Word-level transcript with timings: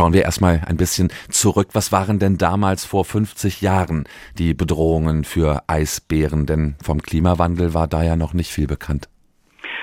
Schauen 0.00 0.14
wir 0.14 0.22
erstmal 0.22 0.62
ein 0.66 0.78
bisschen 0.78 1.08
zurück. 1.28 1.68
Was 1.74 1.92
waren 1.92 2.18
denn 2.18 2.38
damals 2.38 2.86
vor 2.86 3.04
50 3.04 3.60
Jahren 3.60 4.04
die 4.38 4.54
Bedrohungen 4.54 5.24
für 5.24 5.60
Eisbären? 5.66 6.46
Denn 6.46 6.74
vom 6.82 7.02
Klimawandel 7.02 7.74
war 7.74 7.86
da 7.86 8.02
ja 8.02 8.16
noch 8.16 8.32
nicht 8.32 8.50
viel 8.50 8.66
bekannt. 8.66 9.10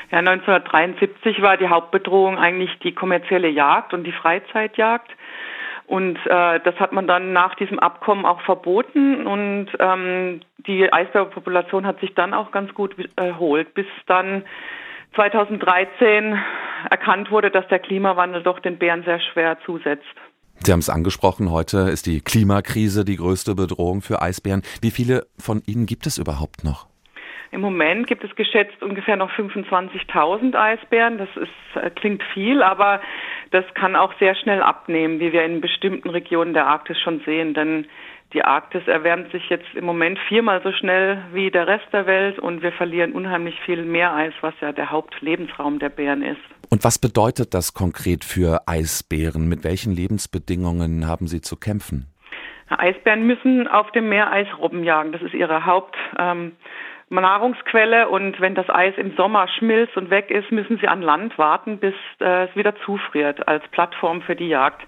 Ja, 0.09 0.17
1973 0.17 1.43
war 1.43 1.57
die 1.57 1.67
Hauptbedrohung 1.67 2.39
eigentlich 2.39 2.79
die 2.79 2.95
kommerzielle 2.95 3.47
Jagd 3.47 3.93
und 3.93 4.05
die 4.05 4.11
Freizeitjagd. 4.11 5.11
Und 5.85 6.17
äh, 6.25 6.61
das 6.61 6.73
hat 6.79 6.93
man 6.93 7.05
dann 7.05 7.31
nach 7.31 7.53
diesem 7.53 7.77
Abkommen 7.77 8.25
auch 8.25 8.41
verboten 8.41 9.27
und 9.27 9.67
ähm, 9.79 10.41
die 10.65 10.91
Eisbärpopulation 10.91 11.85
hat 11.85 11.99
sich 11.99 12.15
dann 12.15 12.33
auch 12.33 12.49
ganz 12.49 12.73
gut 12.73 12.95
erholt, 13.17 13.71
bis 13.75 13.85
dann 14.07 14.45
2013 15.13 16.39
erkannt 16.89 17.31
wurde, 17.31 17.51
dass 17.51 17.67
der 17.67 17.79
Klimawandel 17.79 18.43
doch 18.43 18.59
den 18.59 18.77
Bären 18.77 19.03
sehr 19.03 19.19
schwer 19.19 19.57
zusetzt. 19.65 20.05
Sie 20.59 20.71
haben 20.71 20.79
es 20.79 20.89
angesprochen, 20.89 21.51
heute 21.51 21.89
ist 21.89 22.07
die 22.07 22.21
Klimakrise 22.21 23.05
die 23.05 23.17
größte 23.17 23.53
Bedrohung 23.53 24.01
für 24.01 24.21
Eisbären. 24.21 24.63
Wie 24.81 24.91
viele 24.91 25.27
von 25.37 25.61
ihnen 25.65 25.85
gibt 25.85 26.07
es 26.07 26.17
überhaupt 26.17 26.63
noch? 26.63 26.87
Im 27.51 27.61
Moment 27.61 28.07
gibt 28.07 28.23
es 28.23 28.35
geschätzt 28.35 28.81
ungefähr 28.83 29.15
noch 29.15 29.31
25.000 29.31 30.55
Eisbären. 30.55 31.17
Das 31.17 31.29
ist, 31.37 31.81
äh, 31.81 31.89
klingt 31.91 32.21
viel, 32.33 32.61
aber 32.61 32.99
das 33.51 33.63
kann 33.73 33.95
auch 33.95 34.13
sehr 34.19 34.35
schnell 34.35 34.61
abnehmen, 34.61 35.19
wie 35.19 35.31
wir 35.31 35.45
in 35.45 35.61
bestimmten 35.61 36.09
Regionen 36.09 36.53
der 36.53 36.67
Arktis 36.67 36.99
schon 36.99 37.21
sehen. 37.25 37.53
Denn 37.53 37.87
die 38.37 38.43
Arktis 38.43 38.87
erwärmt 38.87 39.31
sich 39.31 39.49
jetzt 39.49 39.65
im 39.73 39.83
Moment 39.83 40.19
viermal 40.27 40.61
so 40.61 40.71
schnell 40.71 41.23
wie 41.33 41.49
der 41.49 41.65
Rest 41.65 41.87
der 41.91 42.05
Welt 42.05 42.37
und 42.37 42.61
wir 42.61 42.71
verlieren 42.71 43.13
unheimlich 43.13 43.59
viel 43.65 43.83
Meereis, 43.83 44.31
was 44.41 44.53
ja 44.61 44.71
der 44.71 44.91
Hauptlebensraum 44.91 45.79
der 45.79 45.89
Bären 45.89 46.21
ist. 46.21 46.39
Und 46.69 46.83
was 46.83 46.99
bedeutet 46.99 47.55
das 47.55 47.73
konkret 47.73 48.23
für 48.23 48.61
Eisbären? 48.67 49.49
Mit 49.49 49.63
welchen 49.63 49.91
Lebensbedingungen 49.91 51.07
haben 51.07 51.25
sie 51.25 51.41
zu 51.41 51.55
kämpfen? 51.55 52.05
Eisbären 52.69 53.25
müssen 53.25 53.67
auf 53.67 53.91
dem 53.93 54.07
Meereis 54.07 54.47
Robben 54.59 54.83
jagen. 54.83 55.13
Das 55.13 55.23
ist 55.23 55.33
ihre 55.33 55.65
Haupt. 55.65 55.95
Ähm, 56.19 56.51
Nahrungsquelle 57.09 58.09
und 58.09 58.41
wenn 58.41 58.53
das 58.55 58.69
Eis 58.69 58.93
im 58.97 59.15
Sommer 59.15 59.47
schmilzt 59.47 59.95
und 59.95 60.09
weg 60.09 60.29
ist, 60.29 60.51
müssen 60.51 60.77
sie 60.77 60.87
an 60.87 61.01
Land 61.01 61.37
warten, 61.37 61.79
bis 61.79 61.93
äh, 62.19 62.45
es 62.45 62.55
wieder 62.55 62.75
zufriert 62.85 63.47
als 63.47 63.65
Plattform 63.69 64.21
für 64.21 64.35
die 64.35 64.49
Jagd. 64.49 64.81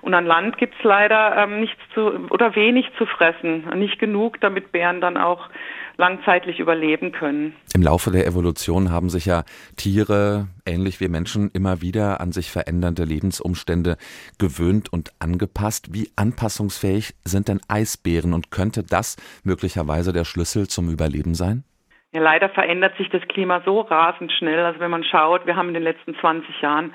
Und 0.00 0.14
an 0.14 0.24
Land 0.24 0.56
gibt's 0.56 0.82
leider 0.82 1.36
ähm, 1.36 1.60
nichts 1.60 1.80
zu 1.92 2.26
oder 2.30 2.54
wenig 2.54 2.90
zu 2.96 3.04
fressen, 3.04 3.68
nicht 3.74 3.98
genug, 3.98 4.40
damit 4.40 4.72
Bären 4.72 5.00
dann 5.00 5.16
auch 5.16 5.48
langzeitlich 5.98 6.60
überleben 6.60 7.12
können. 7.12 7.54
Im 7.74 7.82
Laufe 7.82 8.10
der 8.10 8.26
Evolution 8.26 8.90
haben 8.90 9.10
sich 9.10 9.26
ja 9.26 9.42
Tiere, 9.76 10.46
ähnlich 10.64 11.00
wie 11.00 11.08
Menschen, 11.08 11.50
immer 11.52 11.82
wieder 11.82 12.20
an 12.20 12.32
sich 12.32 12.50
verändernde 12.50 13.04
Lebensumstände 13.04 13.96
gewöhnt 14.38 14.90
und 14.92 15.10
angepasst. 15.18 15.92
Wie 15.92 16.08
anpassungsfähig 16.16 17.14
sind 17.24 17.48
denn 17.48 17.60
Eisbären 17.68 18.32
und 18.32 18.50
könnte 18.50 18.84
das 18.84 19.16
möglicherweise 19.44 20.12
der 20.12 20.24
Schlüssel 20.24 20.68
zum 20.68 20.88
Überleben 20.88 21.34
sein? 21.34 21.64
Ja, 22.12 22.22
leider 22.22 22.48
verändert 22.48 22.96
sich 22.96 23.10
das 23.10 23.22
Klima 23.28 23.60
so 23.66 23.80
rasend 23.80 24.32
schnell. 24.32 24.64
Also 24.64 24.80
wenn 24.80 24.90
man 24.90 25.04
schaut, 25.04 25.46
wir 25.46 25.56
haben 25.56 25.68
in 25.68 25.74
den 25.74 25.82
letzten 25.82 26.14
20 26.14 26.62
Jahren 26.62 26.94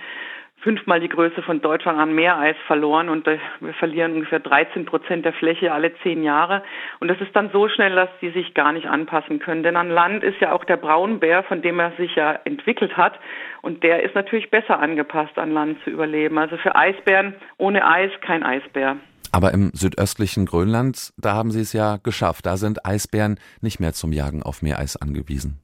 fünfmal 0.63 0.99
die 1.01 1.09
Größe 1.09 1.41
von 1.43 1.61
Deutschland 1.61 1.99
an 1.99 2.13
Meereis 2.13 2.55
verloren 2.67 3.09
und 3.09 3.27
äh, 3.27 3.37
wir 3.59 3.73
verlieren 3.73 4.13
ungefähr 4.13 4.39
13 4.39 4.85
Prozent 4.85 5.25
der 5.25 5.33
Fläche 5.33 5.73
alle 5.73 5.93
zehn 6.01 6.23
Jahre. 6.23 6.63
Und 6.99 7.09
das 7.09 7.19
ist 7.19 7.35
dann 7.35 7.49
so 7.51 7.67
schnell, 7.67 7.95
dass 7.95 8.09
die 8.21 8.31
sich 8.31 8.53
gar 8.53 8.71
nicht 8.71 8.87
anpassen 8.87 9.39
können. 9.39 9.63
Denn 9.63 9.75
an 9.75 9.89
Land 9.89 10.23
ist 10.23 10.39
ja 10.39 10.53
auch 10.53 10.63
der 10.63 10.77
Braunbär, 10.77 11.43
von 11.43 11.61
dem 11.61 11.79
er 11.79 11.91
sich 11.97 12.15
ja 12.15 12.39
entwickelt 12.45 12.95
hat. 12.95 13.19
Und 13.61 13.83
der 13.83 14.03
ist 14.03 14.15
natürlich 14.15 14.49
besser 14.49 14.79
angepasst, 14.79 15.37
an 15.37 15.51
Land 15.51 15.83
zu 15.83 15.89
überleben. 15.89 16.37
Also 16.37 16.57
für 16.57 16.75
Eisbären 16.75 17.35
ohne 17.57 17.85
Eis 17.85 18.11
kein 18.21 18.43
Eisbär. 18.43 18.97
Aber 19.31 19.51
im 19.51 19.71
südöstlichen 19.73 20.45
Grönland, 20.45 21.11
da 21.17 21.33
haben 21.33 21.51
Sie 21.51 21.61
es 21.61 21.73
ja 21.73 21.97
geschafft. 21.97 22.45
Da 22.45 22.55
sind 22.55 22.85
Eisbären 22.85 23.39
nicht 23.61 23.79
mehr 23.79 23.93
zum 23.93 24.13
Jagen 24.13 24.43
auf 24.43 24.61
Meereis 24.61 24.95
angewiesen. 24.95 25.59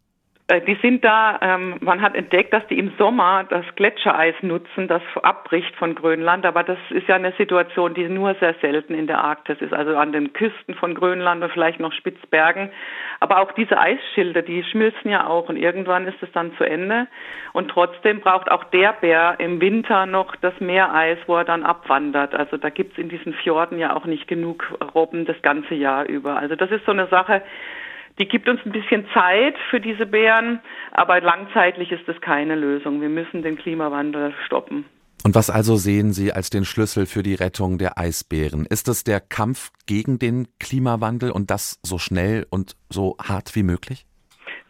Äh, 0.49 0.61
die 0.61 0.75
sind 0.81 1.05
da, 1.05 1.37
ähm, 1.41 1.75
man 1.79 2.01
hat 2.01 2.15
entdeckt, 2.15 2.51
dass 2.53 2.65
die 2.67 2.79
im 2.79 2.91
Sommer 2.97 3.45
das 3.47 3.63
Gletschereis 3.75 4.33
nutzen, 4.41 4.87
das 4.87 5.03
abbricht 5.21 5.75
von 5.75 5.93
Grönland, 5.93 6.43
aber 6.45 6.63
das 6.63 6.79
ist 6.89 7.07
ja 7.07 7.15
eine 7.15 7.33
Situation, 7.33 7.93
die 7.93 8.09
nur 8.09 8.33
sehr 8.39 8.55
selten 8.59 8.95
in 8.95 9.05
der 9.05 9.23
Arktis 9.23 9.61
ist, 9.61 9.73
also 9.73 9.95
an 9.95 10.11
den 10.11 10.33
Küsten 10.33 10.73
von 10.73 10.95
Grönland 10.95 11.43
und 11.43 11.51
vielleicht 11.51 11.79
noch 11.79 11.93
Spitzbergen. 11.93 12.71
Aber 13.19 13.39
auch 13.39 13.51
diese 13.51 13.77
Eisschilde, 13.77 14.41
die 14.41 14.63
schmilzen 14.63 15.11
ja 15.11 15.27
auch 15.27 15.49
und 15.49 15.55
irgendwann 15.55 16.07
ist 16.07 16.21
es 16.21 16.31
dann 16.31 16.55
zu 16.57 16.63
Ende. 16.63 17.07
Und 17.53 17.69
trotzdem 17.69 18.19
braucht 18.19 18.49
auch 18.49 18.63
der 18.65 18.93
Bär 18.93 19.35
im 19.37 19.61
Winter 19.61 20.07
noch 20.07 20.35
das 20.37 20.59
Meereis, 20.59 21.19
wo 21.27 21.35
er 21.35 21.43
dann 21.43 21.63
abwandert. 21.63 22.33
Also 22.33 22.57
da 22.57 22.69
gibt's 22.69 22.97
in 22.97 23.09
diesen 23.09 23.33
Fjorden 23.33 23.77
ja 23.77 23.95
auch 23.95 24.05
nicht 24.05 24.27
genug 24.27 24.65
Robben 24.95 25.25
das 25.25 25.39
ganze 25.43 25.75
Jahr 25.75 26.05
über. 26.05 26.37
Also 26.37 26.55
das 26.55 26.71
ist 26.71 26.85
so 26.85 26.91
eine 26.91 27.07
Sache, 27.07 27.43
die 28.19 28.27
gibt 28.27 28.49
uns 28.49 28.59
ein 28.65 28.71
bisschen 28.71 29.05
Zeit 29.13 29.55
für 29.69 29.79
diese 29.79 30.05
Bären, 30.05 30.59
aber 30.91 31.21
langzeitlich 31.21 31.91
ist 31.91 32.07
es 32.07 32.19
keine 32.21 32.55
Lösung. 32.55 33.01
Wir 33.01 33.09
müssen 33.09 33.41
den 33.41 33.57
Klimawandel 33.57 34.33
stoppen. 34.45 34.85
Und 35.23 35.35
was 35.35 35.49
also 35.49 35.75
sehen 35.75 36.13
Sie 36.13 36.31
als 36.31 36.49
den 36.49 36.63
Schlüssel 36.63 37.05
für 37.05 37.23
die 37.23 37.35
Rettung 37.35 37.77
der 37.77 37.97
Eisbären? 37.97 38.65
Ist 38.65 38.87
es 38.87 39.03
der 39.03 39.19
Kampf 39.19 39.71
gegen 39.85 40.17
den 40.17 40.47
Klimawandel 40.59 41.31
und 41.31 41.51
das 41.51 41.79
so 41.83 41.97
schnell 41.97 42.45
und 42.49 42.75
so 42.89 43.17
hart 43.21 43.55
wie 43.55 43.63
möglich? 43.63 44.05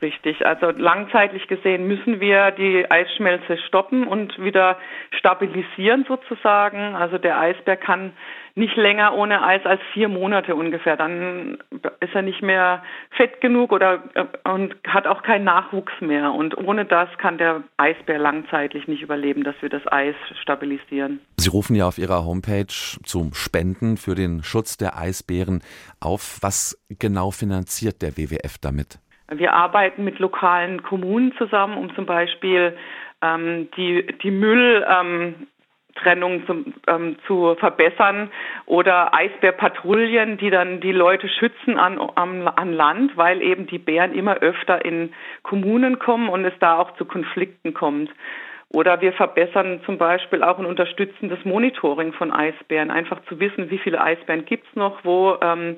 Richtig. 0.01 0.45
Also 0.45 0.69
langzeitlich 0.69 1.47
gesehen 1.47 1.87
müssen 1.87 2.21
wir 2.21 2.51
die 2.51 2.89
Eisschmelze 2.89 3.57
stoppen 3.67 4.07
und 4.07 4.39
wieder 4.39 4.77
stabilisieren 5.11 6.05
sozusagen. 6.07 6.95
Also 6.95 7.17
der 7.17 7.37
Eisbär 7.37 7.75
kann 7.75 8.13
nicht 8.55 8.75
länger 8.75 9.13
ohne 9.13 9.43
Eis 9.43 9.65
als 9.65 9.81
vier 9.93 10.09
Monate 10.09 10.55
ungefähr. 10.55 10.97
Dann 10.97 11.57
ist 11.99 12.13
er 12.13 12.21
nicht 12.21 12.41
mehr 12.41 12.83
fett 13.11 13.41
genug 13.41 13.71
oder 13.71 14.03
äh, 14.13 14.25
und 14.49 14.75
hat 14.87 15.07
auch 15.07 15.23
keinen 15.23 15.45
Nachwuchs 15.45 15.93
mehr. 16.01 16.33
Und 16.33 16.57
ohne 16.57 16.85
das 16.85 17.09
kann 17.17 17.37
der 17.37 17.63
Eisbär 17.77 18.19
langzeitlich 18.19 18.87
nicht 18.87 19.01
überleben, 19.01 19.43
dass 19.43 19.55
wir 19.61 19.69
das 19.69 19.85
Eis 19.91 20.15
stabilisieren. 20.41 21.19
Sie 21.37 21.49
rufen 21.49 21.75
ja 21.75 21.87
auf 21.87 21.97
Ihrer 21.97 22.25
Homepage 22.25 22.65
zum 22.67 23.33
Spenden 23.33 23.97
für 23.97 24.15
den 24.15 24.43
Schutz 24.43 24.77
der 24.77 24.97
Eisbären 24.97 25.61
auf. 25.99 26.39
Was 26.41 26.77
genau 26.99 27.31
finanziert 27.31 28.01
der 28.01 28.17
WWF 28.17 28.57
damit? 28.61 28.99
Wir 29.31 29.53
arbeiten 29.53 30.03
mit 30.03 30.19
lokalen 30.19 30.81
Kommunen 30.81 31.33
zusammen, 31.37 31.77
um 31.77 31.93
zum 31.95 32.05
Beispiel 32.05 32.75
ähm, 33.21 33.69
die, 33.77 34.05
die 34.23 34.31
Müll, 34.31 34.85
ähm, 34.89 35.47
Trennung 36.01 36.45
zum, 36.45 36.73
ähm, 36.87 37.17
zu 37.27 37.55
verbessern 37.55 38.29
oder 38.65 39.13
Eisbärpatrouillen, 39.13 40.37
die 40.37 40.49
dann 40.49 40.79
die 40.79 40.91
Leute 40.91 41.27
schützen 41.29 41.77
an, 41.77 41.99
an, 42.15 42.47
an 42.47 42.73
Land, 42.73 43.17
weil 43.17 43.41
eben 43.41 43.67
die 43.67 43.79
Bären 43.79 44.13
immer 44.13 44.37
öfter 44.37 44.83
in 44.83 45.13
Kommunen 45.43 45.99
kommen 45.99 46.29
und 46.29 46.45
es 46.45 46.53
da 46.59 46.77
auch 46.77 46.95
zu 46.95 47.05
Konflikten 47.05 47.73
kommt. 47.73 48.09
Oder 48.71 49.01
wir 49.01 49.13
verbessern 49.13 49.81
zum 49.85 49.97
Beispiel 49.97 50.43
auch 50.43 50.59
und 50.59 50.67
unterstützen 50.67 51.29
das 51.29 51.43
Monitoring 51.43 52.13
von 52.13 52.31
Eisbären, 52.31 52.91
einfach 52.91 53.19
zu 53.27 53.39
wissen, 53.39 53.71
wie 53.71 53.79
viele 53.79 53.99
Eisbären 53.99 54.45
gibt's 54.45 54.75
noch, 54.75 55.03
wo 55.03 55.37
ähm, 55.41 55.77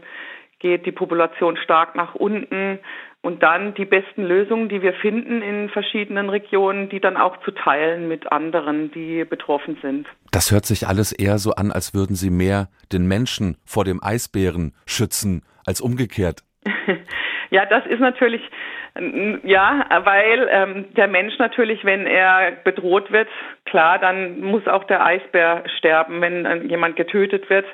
geht 0.59 0.85
die 0.85 0.91
Population 0.91 1.55
stark 1.57 1.95
nach 1.95 2.15
unten 2.15 2.79
und 3.21 3.43
dann 3.43 3.73
die 3.75 3.85
besten 3.85 4.23
Lösungen, 4.23 4.67
die 4.69 4.81
wir 4.81 4.93
finden 4.93 5.41
in 5.41 5.69
verschiedenen 5.69 6.29
Regionen, 6.29 6.89
die 6.89 6.99
dann 6.99 7.17
auch 7.17 7.37
zu 7.43 7.51
teilen 7.51 8.07
mit 8.07 8.31
anderen, 8.31 8.91
die 8.91 9.25
betroffen 9.25 9.77
sind. 9.81 10.07
Das 10.31 10.51
hört 10.51 10.65
sich 10.65 10.87
alles 10.87 11.11
eher 11.11 11.37
so 11.37 11.51
an, 11.51 11.71
als 11.71 11.93
würden 11.93 12.15
Sie 12.15 12.31
mehr 12.31 12.69
den 12.91 13.07
Menschen 13.07 13.57
vor 13.65 13.85
dem 13.85 14.03
Eisbären 14.03 14.73
schützen 14.85 15.43
als 15.65 15.81
umgekehrt. 15.81 16.41
ja, 17.49 17.65
das 17.65 17.85
ist 17.85 17.99
natürlich 17.99 18.41
ja, 19.43 19.85
weil 20.03 20.49
ähm, 20.51 20.93
der 20.95 21.07
Mensch 21.07 21.37
natürlich, 21.39 21.85
wenn 21.85 22.05
er 22.05 22.51
bedroht 22.63 23.09
wird, 23.09 23.29
klar, 23.63 23.99
dann 23.99 24.41
muss 24.41 24.67
auch 24.67 24.83
der 24.83 25.05
Eisbär 25.05 25.63
sterben, 25.77 26.19
wenn 26.19 26.45
äh, 26.45 26.57
jemand 26.65 26.97
getötet 26.97 27.49
wird 27.49 27.65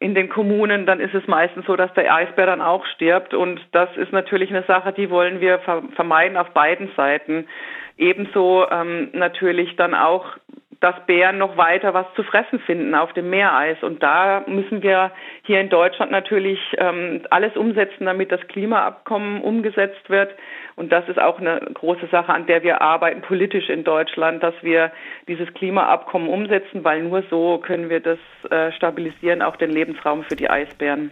in 0.00 0.14
den 0.14 0.28
Kommunen, 0.28 0.86
dann 0.86 1.00
ist 1.00 1.14
es 1.14 1.26
meistens 1.26 1.66
so, 1.66 1.74
dass 1.74 1.92
der 1.94 2.14
Eisbär 2.14 2.46
dann 2.46 2.60
auch 2.60 2.86
stirbt. 2.86 3.34
Und 3.34 3.60
das 3.72 3.88
ist 3.96 4.12
natürlich 4.12 4.50
eine 4.50 4.62
Sache, 4.62 4.92
die 4.92 5.10
wollen 5.10 5.40
wir 5.40 5.58
vermeiden 5.94 6.36
auf 6.36 6.50
beiden 6.50 6.90
Seiten. 6.96 7.48
Ebenso 7.96 8.64
ähm, 8.70 9.10
natürlich 9.12 9.74
dann 9.74 9.94
auch, 9.94 10.36
dass 10.80 10.94
Bären 11.06 11.38
noch 11.38 11.56
weiter 11.56 11.92
was 11.92 12.06
zu 12.14 12.22
fressen 12.22 12.60
finden 12.60 12.94
auf 12.94 13.12
dem 13.12 13.30
Meereis. 13.30 13.82
Und 13.82 14.02
da 14.02 14.44
müssen 14.46 14.82
wir 14.82 15.10
hier 15.42 15.60
in 15.60 15.70
Deutschland 15.70 16.12
natürlich 16.12 16.60
ähm, 16.78 17.22
alles 17.30 17.56
umsetzen, 17.56 18.06
damit 18.06 18.30
das 18.30 18.40
Klimaabkommen 18.48 19.40
umgesetzt 19.42 20.08
wird. 20.08 20.30
Und 20.76 20.92
das 20.92 21.08
ist 21.08 21.18
auch 21.18 21.40
eine 21.40 21.60
große 21.74 22.06
Sache, 22.06 22.32
an 22.32 22.46
der 22.46 22.62
wir 22.62 22.80
arbeiten 22.80 23.22
politisch 23.22 23.68
in 23.68 23.82
Deutschland, 23.82 24.42
dass 24.42 24.54
wir 24.62 24.92
dieses 25.26 25.52
Klimaabkommen 25.54 26.28
umsetzen, 26.28 26.84
weil 26.84 27.02
nur 27.02 27.22
so 27.30 27.58
können 27.58 27.90
wir 27.90 27.98
das 27.98 28.18
äh, 28.50 28.70
stabilisieren, 28.72 29.42
auch 29.42 29.56
den 29.56 29.70
Lebensraum 29.70 30.22
für 30.22 30.36
die 30.36 30.48
Eisbären. 30.48 31.06